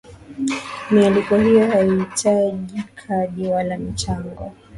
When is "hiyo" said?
1.37-1.71